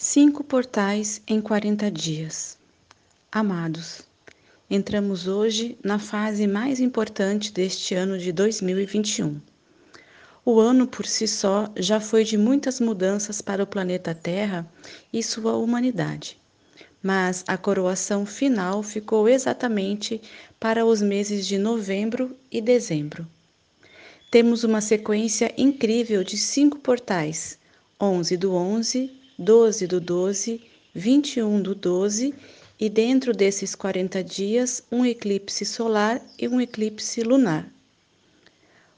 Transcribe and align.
Cinco 0.00 0.44
portais 0.44 1.20
em 1.26 1.40
40 1.40 1.90
dias. 1.90 2.56
Amados, 3.32 4.02
entramos 4.70 5.26
hoje 5.26 5.76
na 5.82 5.98
fase 5.98 6.46
mais 6.46 6.78
importante 6.78 7.52
deste 7.52 7.96
ano 7.96 8.16
de 8.16 8.30
2021. 8.30 9.40
O 10.44 10.60
ano 10.60 10.86
por 10.86 11.04
si 11.04 11.26
só 11.26 11.68
já 11.74 11.98
foi 11.98 12.22
de 12.22 12.38
muitas 12.38 12.78
mudanças 12.78 13.42
para 13.42 13.64
o 13.64 13.66
planeta 13.66 14.14
Terra 14.14 14.64
e 15.12 15.20
sua 15.20 15.56
humanidade. 15.56 16.38
Mas 17.02 17.42
a 17.48 17.58
coroação 17.58 18.24
final 18.24 18.84
ficou 18.84 19.28
exatamente 19.28 20.22
para 20.60 20.86
os 20.86 21.02
meses 21.02 21.44
de 21.44 21.58
novembro 21.58 22.36
e 22.52 22.60
dezembro. 22.60 23.26
Temos 24.30 24.62
uma 24.62 24.80
sequência 24.80 25.52
incrível 25.58 26.22
de 26.22 26.36
cinco 26.36 26.78
portais: 26.78 27.58
11 28.00 28.36
do 28.36 28.54
11, 28.54 29.18
12 29.40 29.86
do 29.86 30.00
12, 30.00 30.60
21 30.92 31.62
do 31.62 31.72
12 31.72 32.34
e 32.80 32.90
dentro 32.90 33.32
desses 33.32 33.72
40 33.72 34.24
dias 34.24 34.82
um 34.90 35.06
eclipse 35.06 35.64
solar 35.64 36.20
e 36.36 36.48
um 36.48 36.60
eclipse 36.60 37.22
lunar. 37.22 37.72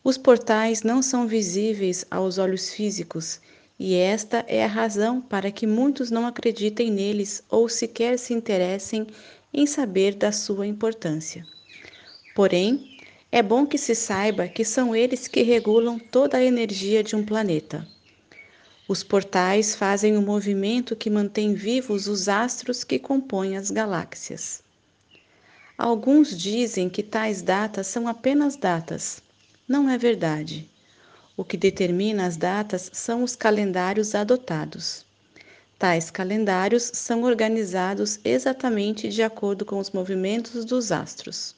Os 0.02 0.16
portais 0.16 0.82
não 0.82 1.02
são 1.02 1.26
visíveis 1.26 2.06
aos 2.10 2.38
olhos 2.38 2.72
físicos 2.72 3.38
e 3.78 3.94
esta 3.94 4.42
é 4.48 4.64
a 4.64 4.66
razão 4.66 5.20
para 5.20 5.52
que 5.52 5.66
muitos 5.66 6.10
não 6.10 6.26
acreditem 6.26 6.90
neles 6.90 7.42
ou 7.50 7.68
sequer 7.68 8.18
se 8.18 8.32
interessem 8.32 9.06
em 9.52 9.66
saber 9.66 10.14
da 10.14 10.32
sua 10.32 10.66
importância. 10.66 11.44
Porém, 12.34 12.98
é 13.30 13.42
bom 13.42 13.66
que 13.66 13.76
se 13.76 13.94
saiba 13.94 14.48
que 14.48 14.64
são 14.64 14.96
eles 14.96 15.28
que 15.28 15.42
regulam 15.42 15.98
toda 15.98 16.38
a 16.38 16.44
energia 16.44 17.04
de 17.04 17.14
um 17.14 17.22
planeta. 17.22 17.86
Os 18.92 19.04
portais 19.04 19.76
fazem 19.76 20.16
o 20.16 20.20
movimento 20.20 20.96
que 20.96 21.08
mantém 21.08 21.54
vivos 21.54 22.08
os 22.08 22.28
astros 22.28 22.82
que 22.82 22.98
compõem 22.98 23.56
as 23.56 23.70
galáxias. 23.70 24.64
Alguns 25.78 26.36
dizem 26.36 26.90
que 26.90 27.00
tais 27.00 27.40
datas 27.40 27.86
são 27.86 28.08
apenas 28.08 28.56
datas. 28.56 29.22
Não 29.68 29.88
é 29.88 29.96
verdade. 29.96 30.68
O 31.36 31.44
que 31.44 31.56
determina 31.56 32.26
as 32.26 32.36
datas 32.36 32.90
são 32.92 33.22
os 33.22 33.36
calendários 33.36 34.12
adotados. 34.12 35.06
Tais 35.78 36.10
calendários 36.10 36.90
são 36.92 37.22
organizados 37.22 38.18
exatamente 38.24 39.08
de 39.08 39.22
acordo 39.22 39.64
com 39.64 39.78
os 39.78 39.92
movimentos 39.92 40.64
dos 40.64 40.90
astros. 40.90 41.54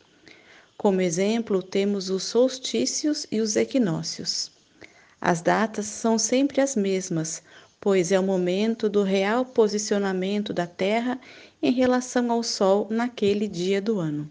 Como 0.77 1.01
exemplo, 1.01 1.63
temos 1.63 2.11
os 2.11 2.25
solstícios 2.25 3.27
e 3.33 3.41
os 3.41 3.57
equinócios. 3.57 4.53
As 5.25 5.41
datas 5.41 5.87
são 5.87 6.19
sempre 6.19 6.61
as 6.61 6.75
mesmas, 6.75 7.45
pois 7.81 8.11
é 8.11 8.19
o 8.19 8.25
momento 8.25 8.89
do 8.89 9.05
real 9.05 9.45
posicionamento 9.45 10.53
da 10.53 10.67
Terra 10.67 11.21
em 11.63 11.71
relação 11.71 12.33
ao 12.33 12.43
Sol 12.43 12.89
naquele 12.91 13.47
dia 13.47 13.81
do 13.81 14.01
ano. 14.01 14.29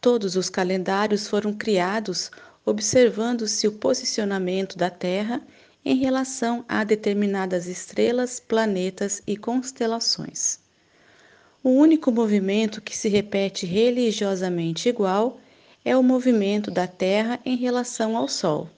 Todos 0.00 0.34
os 0.34 0.48
calendários 0.48 1.28
foram 1.28 1.52
criados 1.52 2.30
observando-se 2.64 3.68
o 3.68 3.72
posicionamento 3.72 4.78
da 4.78 4.88
Terra 4.88 5.42
em 5.84 5.96
relação 5.96 6.64
a 6.66 6.82
determinadas 6.82 7.66
estrelas, 7.66 8.40
planetas 8.40 9.22
e 9.26 9.36
constelações. 9.36 10.58
O 11.62 11.68
único 11.68 12.10
movimento 12.10 12.80
que 12.80 12.96
se 12.96 13.10
repete 13.10 13.66
religiosamente 13.66 14.88
igual 14.88 15.38
é 15.84 15.94
o 15.94 16.02
movimento 16.02 16.70
da 16.70 16.86
Terra 16.86 17.38
em 17.44 17.56
relação 17.56 18.16
ao 18.16 18.26
Sol. 18.26 18.70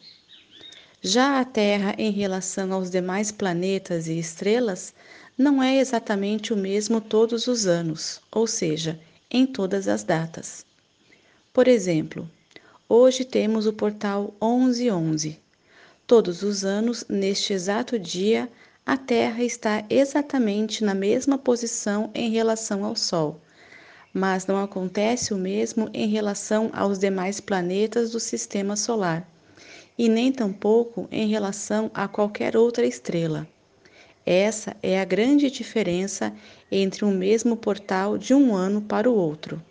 Já 1.02 1.40
a 1.40 1.46
Terra, 1.46 1.94
em 1.96 2.10
relação 2.10 2.74
aos 2.74 2.90
demais 2.90 3.32
planetas 3.32 4.06
e 4.06 4.18
estrelas, 4.18 4.92
não 5.36 5.62
é 5.62 5.78
exatamente 5.78 6.52
o 6.52 6.56
mesmo 6.58 7.00
todos 7.00 7.46
os 7.46 7.66
anos, 7.66 8.20
ou 8.30 8.46
seja, 8.46 9.00
em 9.30 9.46
todas 9.46 9.88
as 9.88 10.02
datas. 10.02 10.62
Por 11.54 11.66
exemplo, 11.66 12.30
hoje 12.86 13.24
temos 13.24 13.66
o 13.66 13.72
portal 13.72 14.34
1111. 14.42 15.40
Todos 16.06 16.42
os 16.42 16.66
anos, 16.66 17.02
neste 17.08 17.54
exato 17.54 17.98
dia, 17.98 18.46
a 18.84 18.98
Terra 18.98 19.42
está 19.42 19.82
exatamente 19.88 20.84
na 20.84 20.94
mesma 20.94 21.38
posição 21.38 22.10
em 22.14 22.28
relação 22.28 22.84
ao 22.84 22.94
Sol, 22.94 23.40
mas 24.12 24.46
não 24.46 24.62
acontece 24.62 25.32
o 25.32 25.38
mesmo 25.38 25.88
em 25.94 26.08
relação 26.08 26.68
aos 26.74 26.98
demais 26.98 27.40
planetas 27.40 28.10
do 28.10 28.20
sistema 28.20 28.76
solar 28.76 29.26
e 30.00 30.08
nem 30.08 30.32
tampouco 30.32 31.06
em 31.12 31.28
relação 31.28 31.90
a 31.92 32.08
qualquer 32.08 32.56
outra 32.56 32.86
estrela. 32.86 33.46
Essa 34.24 34.74
é 34.82 34.98
a 34.98 35.04
grande 35.04 35.50
diferença 35.50 36.32
entre 36.72 37.04
um 37.04 37.10
mesmo 37.10 37.54
portal 37.54 38.16
de 38.16 38.32
um 38.32 38.54
ano 38.56 38.80
para 38.80 39.10
o 39.10 39.14
outro. 39.14 39.62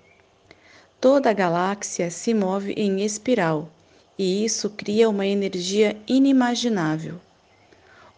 Toda 1.01 1.31
a 1.31 1.33
galáxia 1.33 2.11
se 2.11 2.31
move 2.35 2.73
em 2.73 3.03
espiral, 3.03 3.71
e 4.19 4.45
isso 4.45 4.69
cria 4.69 5.09
uma 5.09 5.25
energia 5.25 5.97
inimaginável. 6.07 7.15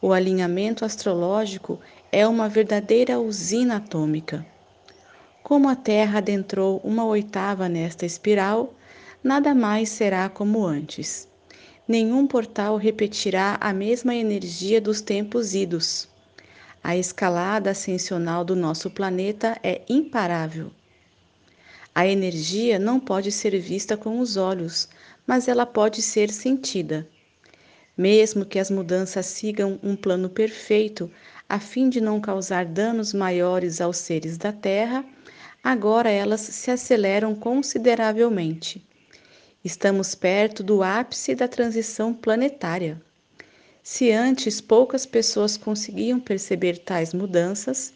O 0.02 0.12
alinhamento 0.12 0.84
astrológico 0.84 1.80
é 2.12 2.28
uma 2.28 2.50
verdadeira 2.50 3.22
usina 3.22 3.78
atômica. 3.78 4.46
Como 5.42 5.70
a 5.70 5.78
Terra 5.78 6.18
adentrou 6.18 6.82
uma 6.84 7.06
oitava 7.06 7.70
nesta 7.70 8.06
espiral, 8.06 8.74
nada 9.24 9.56
mais 9.56 9.88
será 9.88 10.28
como 10.28 10.66
antes 10.66 11.31
nenhum 11.92 12.26
portal 12.26 12.78
repetirá 12.78 13.58
a 13.60 13.74
mesma 13.74 14.16
energia 14.16 14.80
dos 14.80 15.02
tempos 15.02 15.54
idos. 15.54 16.08
A 16.82 16.96
escalada 16.96 17.72
ascensional 17.72 18.46
do 18.46 18.56
nosso 18.56 18.90
planeta 18.90 19.60
é 19.62 19.82
imparável. 19.90 20.72
A 21.94 22.08
energia 22.08 22.80
não 22.80 22.98
pode 22.98 23.30
ser 23.30 23.60
vista 23.60 23.98
com 23.98 24.22
os 24.22 24.38
olhos, 24.38 24.88
mas 25.28 25.50
ela 25.50 25.66
pode 25.66 26.02
ser 26.02 26.32
sentida. 26.32 27.06
Mesmo 27.98 28.46
que 28.46 28.58
as 28.58 28.72
mudanças 28.72 29.26
sigam 29.26 29.78
um 29.84 29.94
plano 29.94 30.30
perfeito, 30.30 31.12
a 31.50 31.60
fim 31.60 31.90
de 31.90 32.00
não 32.00 32.22
causar 32.22 32.64
danos 32.64 33.14
maiores 33.14 33.82
aos 33.82 33.98
seres 33.98 34.38
da 34.38 34.54
Terra, 34.54 35.04
agora 35.62 36.10
elas 36.10 36.40
se 36.40 36.72
aceleram 36.72 37.36
consideravelmente. 37.36 38.82
Estamos 39.64 40.16
perto 40.16 40.64
do 40.64 40.82
ápice 40.82 41.36
da 41.36 41.48
transição 41.48 42.14
planetária. 42.14 43.00
Se 43.84 44.12
antes 44.12 44.60
poucas 44.60 45.06
pessoas 45.06 45.56
conseguiam 45.56 46.20
perceber 46.20 46.80
tais 46.80 47.14
mudanças, 47.14 47.94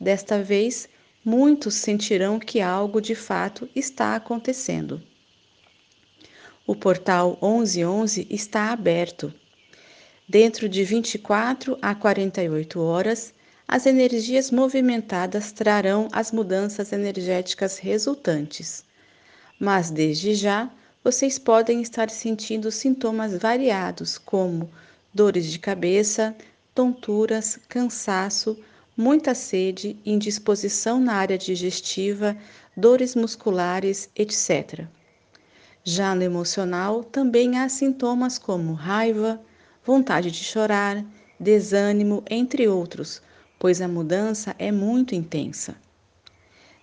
desta 0.00 0.40
vez 0.40 0.88
muitos 1.24 1.74
sentirão 1.74 2.38
que 2.38 2.60
algo 2.60 3.00
de 3.00 3.16
fato 3.16 3.68
está 3.74 4.14
acontecendo. 4.14 5.02
O 6.64 6.76
portal 6.76 7.36
1111 7.42 8.26
está 8.30 8.70
aberto. 8.70 9.34
Dentro 10.28 10.68
de 10.68 10.84
24 10.84 11.76
a 11.82 11.96
48 11.96 12.80
horas, 12.80 13.34
as 13.66 13.86
energias 13.86 14.52
movimentadas 14.52 15.50
trarão 15.50 16.08
as 16.12 16.30
mudanças 16.30 16.92
energéticas 16.92 17.78
resultantes. 17.78 18.84
Mas 19.58 19.90
desde 19.90 20.34
já, 20.34 20.70
vocês 21.10 21.38
podem 21.38 21.80
estar 21.80 22.10
sentindo 22.10 22.70
sintomas 22.70 23.34
variados, 23.34 24.18
como 24.18 24.68
dores 25.14 25.46
de 25.50 25.58
cabeça, 25.58 26.36
tonturas, 26.74 27.58
cansaço, 27.66 28.58
muita 28.94 29.34
sede, 29.34 29.98
indisposição 30.04 31.00
na 31.00 31.14
área 31.14 31.38
digestiva, 31.38 32.36
dores 32.76 33.14
musculares, 33.14 34.10
etc. 34.14 34.84
Já 35.82 36.14
no 36.14 36.22
emocional, 36.24 37.02
também 37.02 37.58
há 37.58 37.70
sintomas 37.70 38.36
como 38.36 38.74
raiva, 38.74 39.40
vontade 39.82 40.30
de 40.30 40.44
chorar, 40.44 41.02
desânimo, 41.40 42.22
entre 42.28 42.68
outros, 42.68 43.22
pois 43.58 43.80
a 43.80 43.88
mudança 43.88 44.54
é 44.58 44.70
muito 44.70 45.14
intensa. 45.14 45.74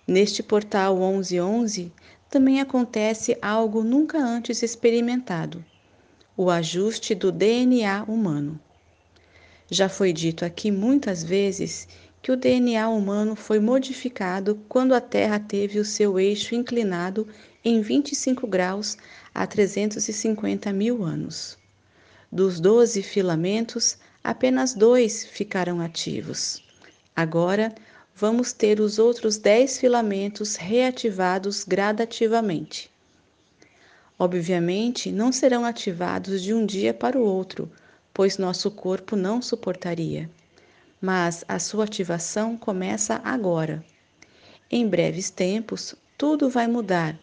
Neste 0.04 0.42
portal 0.42 0.96
1111, 0.96 1.92
também 2.36 2.60
acontece 2.60 3.38
algo 3.40 3.82
nunca 3.82 4.18
antes 4.18 4.62
experimentado: 4.62 5.64
o 6.36 6.50
ajuste 6.50 7.14
do 7.14 7.32
DNA 7.32 8.04
humano. 8.06 8.60
Já 9.70 9.88
foi 9.88 10.12
dito 10.12 10.44
aqui 10.44 10.70
muitas 10.70 11.24
vezes 11.24 11.88
que 12.20 12.30
o 12.30 12.36
DNA 12.36 12.90
humano 12.90 13.34
foi 13.34 13.58
modificado 13.58 14.60
quando 14.68 14.94
a 14.94 15.00
Terra 15.00 15.40
teve 15.40 15.78
o 15.78 15.84
seu 15.84 16.20
eixo 16.20 16.54
inclinado 16.54 17.26
em 17.64 17.80
25 17.80 18.46
graus 18.46 18.98
há 19.34 19.46
350 19.46 20.70
mil 20.74 21.02
anos. 21.04 21.56
Dos 22.30 22.60
12 22.60 23.02
filamentos, 23.02 23.96
apenas 24.22 24.74
dois 24.74 25.24
ficaram 25.24 25.80
ativos. 25.80 26.62
Agora, 27.16 27.74
vamos 28.16 28.52
ter 28.52 28.80
os 28.80 28.98
outros 28.98 29.36
10 29.36 29.78
filamentos 29.78 30.56
reativados 30.56 31.64
gradativamente. 31.64 32.90
Obviamente, 34.18 35.12
não 35.12 35.30
serão 35.30 35.66
ativados 35.66 36.42
de 36.42 36.54
um 36.54 36.64
dia 36.64 36.94
para 36.94 37.18
o 37.18 37.22
outro, 37.22 37.70
pois 38.14 38.38
nosso 38.38 38.70
corpo 38.70 39.14
não 39.14 39.42
suportaria. 39.42 40.30
mas 41.00 41.44
a 41.46 41.58
sua 41.58 41.84
ativação 41.84 42.56
começa 42.56 43.20
agora. 43.22 43.84
Em 44.70 44.88
breves 44.88 45.30
tempos, 45.30 45.94
tudo 46.16 46.48
vai 46.48 46.66
mudar, 46.66 47.18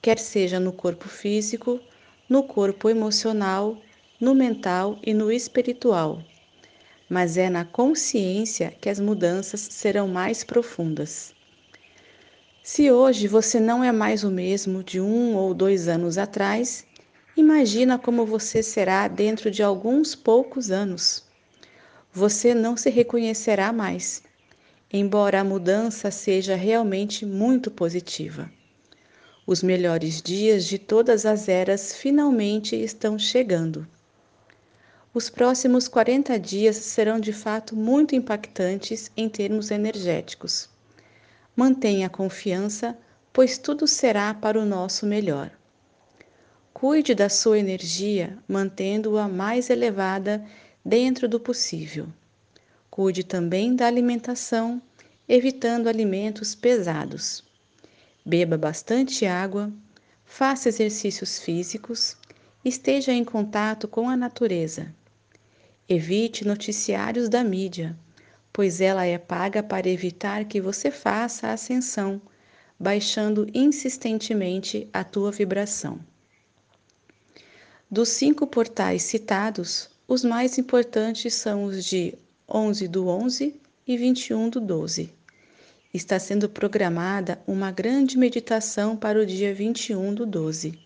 quer 0.00 0.18
seja 0.18 0.58
no 0.58 0.72
corpo 0.72 1.08
físico, 1.08 1.78
no 2.28 2.42
corpo 2.42 2.88
emocional, 2.88 3.76
no 4.20 4.34
mental 4.34 4.98
e 5.02 5.12
no 5.12 5.30
espiritual. 5.30 6.22
Mas 7.10 7.36
é 7.36 7.50
na 7.50 7.64
consciência 7.64 8.72
que 8.80 8.88
as 8.88 9.00
mudanças 9.00 9.60
serão 9.60 10.06
mais 10.06 10.44
profundas. 10.44 11.34
Se 12.62 12.88
hoje 12.88 13.26
você 13.26 13.58
não 13.58 13.82
é 13.82 13.90
mais 13.90 14.22
o 14.22 14.30
mesmo 14.30 14.84
de 14.84 15.00
um 15.00 15.34
ou 15.34 15.52
dois 15.52 15.88
anos 15.88 16.16
atrás, 16.16 16.86
imagina 17.36 17.98
como 17.98 18.24
você 18.24 18.62
será 18.62 19.08
dentro 19.08 19.50
de 19.50 19.60
alguns 19.60 20.14
poucos 20.14 20.70
anos. 20.70 21.24
Você 22.12 22.54
não 22.54 22.76
se 22.76 22.88
reconhecerá 22.90 23.72
mais, 23.72 24.22
embora 24.92 25.40
a 25.40 25.44
mudança 25.44 26.12
seja 26.12 26.54
realmente 26.54 27.26
muito 27.26 27.72
positiva. 27.72 28.48
Os 29.44 29.64
melhores 29.64 30.22
dias 30.22 30.64
de 30.64 30.78
todas 30.78 31.26
as 31.26 31.48
eras 31.48 31.92
finalmente 31.92 32.76
estão 32.76 33.18
chegando. 33.18 33.84
Os 35.12 35.28
próximos 35.28 35.88
40 35.88 36.38
dias 36.38 36.76
serão 36.76 37.18
de 37.18 37.32
fato 37.32 37.74
muito 37.74 38.14
impactantes 38.14 39.10
em 39.16 39.28
termos 39.28 39.72
energéticos. 39.72 40.68
Mantenha 41.56 42.08
confiança, 42.08 42.96
pois 43.32 43.58
tudo 43.58 43.88
será 43.88 44.32
para 44.32 44.56
o 44.56 44.64
nosso 44.64 45.04
melhor. 45.04 45.50
Cuide 46.72 47.12
da 47.12 47.28
sua 47.28 47.58
energia, 47.58 48.38
mantendo-a 48.46 49.26
mais 49.26 49.68
elevada 49.68 50.46
dentro 50.84 51.28
do 51.28 51.40
possível. 51.40 52.06
Cuide 52.88 53.24
também 53.24 53.74
da 53.74 53.88
alimentação, 53.88 54.80
evitando 55.28 55.88
alimentos 55.88 56.54
pesados. 56.54 57.42
Beba 58.24 58.56
bastante 58.56 59.26
água, 59.26 59.72
faça 60.24 60.68
exercícios 60.68 61.40
físicos, 61.40 62.16
esteja 62.64 63.12
em 63.12 63.24
contato 63.24 63.88
com 63.88 64.08
a 64.08 64.16
natureza. 64.16 64.94
Evite 65.92 66.46
noticiários 66.46 67.28
da 67.28 67.42
mídia, 67.42 67.98
pois 68.52 68.80
ela 68.80 69.04
é 69.04 69.18
paga 69.18 69.60
para 69.60 69.88
evitar 69.88 70.44
que 70.44 70.60
você 70.60 70.88
faça 70.88 71.48
a 71.48 71.52
ascensão, 71.54 72.22
baixando 72.78 73.48
insistentemente 73.52 74.88
a 74.92 75.02
tua 75.02 75.32
vibração. 75.32 75.98
Dos 77.90 78.08
cinco 78.10 78.46
portais 78.46 79.02
citados, 79.02 79.90
os 80.06 80.22
mais 80.22 80.58
importantes 80.58 81.34
são 81.34 81.64
os 81.64 81.84
de 81.84 82.14
11 82.48 82.86
do 82.86 83.08
11 83.08 83.60
e 83.84 83.96
21 83.96 84.48
do 84.48 84.60
12 84.60 85.12
está 85.92 86.20
sendo 86.20 86.48
programada 86.48 87.40
uma 87.46 87.72
grande 87.72 88.16
meditação 88.16 88.96
para 88.96 89.20
o 89.20 89.26
dia 89.26 89.52
21 89.52 90.14
do 90.14 90.24
12, 90.24 90.78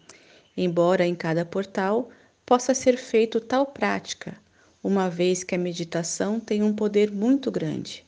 embora 0.56 1.06
em 1.06 1.14
cada 1.14 1.44
portal 1.44 2.08
possa 2.46 2.74
ser 2.74 2.96
feito 2.96 3.38
tal 3.38 3.66
prática, 3.66 4.34
uma 4.84 5.08
vez 5.08 5.42
que 5.42 5.54
a 5.54 5.58
meditação 5.58 6.38
tem 6.38 6.62
um 6.62 6.74
poder 6.74 7.10
muito 7.10 7.50
grande. 7.50 8.04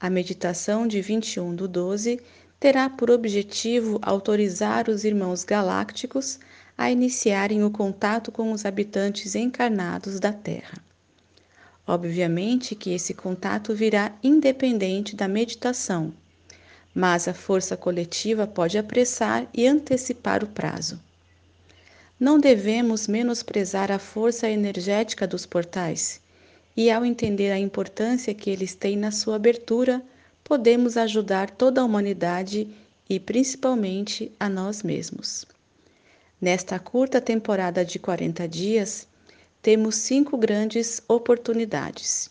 A 0.00 0.10
meditação 0.10 0.84
de 0.84 1.00
21 1.00 1.54
do 1.54 1.68
12 1.68 2.20
terá 2.58 2.90
por 2.90 3.08
objetivo 3.08 4.00
autorizar 4.02 4.90
os 4.90 5.04
irmãos 5.04 5.44
galácticos 5.44 6.40
a 6.76 6.90
iniciarem 6.90 7.62
o 7.62 7.70
contato 7.70 8.32
com 8.32 8.50
os 8.50 8.66
habitantes 8.66 9.36
encarnados 9.36 10.18
da 10.18 10.32
Terra. 10.32 10.82
Obviamente 11.86 12.74
que 12.74 12.90
esse 12.90 13.14
contato 13.14 13.72
virá 13.72 14.12
independente 14.24 15.14
da 15.14 15.28
meditação, 15.28 16.12
mas 16.92 17.28
a 17.28 17.34
força 17.34 17.76
coletiva 17.76 18.44
pode 18.44 18.76
apressar 18.76 19.46
e 19.54 19.68
antecipar 19.68 20.42
o 20.42 20.48
prazo. 20.48 21.00
Não 22.20 22.38
devemos 22.38 23.08
menosprezar 23.08 23.90
a 23.90 23.98
força 23.98 24.46
energética 24.46 25.26
dos 25.26 25.46
portais, 25.46 26.20
e 26.76 26.90
ao 26.90 27.02
entender 27.02 27.50
a 27.50 27.58
importância 27.58 28.34
que 28.34 28.50
eles 28.50 28.74
têm 28.74 28.94
na 28.94 29.10
sua 29.10 29.36
abertura, 29.36 30.02
podemos 30.44 30.98
ajudar 30.98 31.48
toda 31.48 31.80
a 31.80 31.84
humanidade 31.84 32.68
e 33.08 33.18
principalmente 33.18 34.30
a 34.38 34.50
nós 34.50 34.82
mesmos. 34.82 35.46
Nesta 36.38 36.78
curta 36.78 37.22
temporada 37.22 37.86
de 37.86 37.98
40 37.98 38.46
dias, 38.46 39.08
temos 39.62 39.94
cinco 39.94 40.36
grandes 40.36 41.02
oportunidades. 41.08 42.30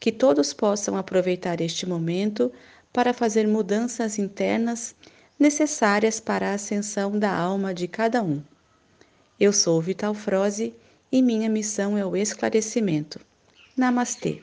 Que 0.00 0.10
todos 0.10 0.54
possam 0.54 0.96
aproveitar 0.96 1.60
este 1.60 1.84
momento 1.84 2.50
para 2.90 3.12
fazer 3.12 3.46
mudanças 3.46 4.18
internas 4.18 4.94
necessárias 5.38 6.18
para 6.18 6.50
a 6.50 6.54
ascensão 6.54 7.18
da 7.18 7.30
alma 7.30 7.74
de 7.74 7.86
cada 7.86 8.22
um. 8.22 8.42
Eu 9.40 9.52
sou 9.52 9.80
Vital 9.80 10.14
Froze 10.14 10.74
e 11.12 11.22
minha 11.22 11.48
missão 11.48 11.96
é 11.96 12.04
o 12.04 12.16
esclarecimento. 12.16 13.20
Namastê! 13.76 14.42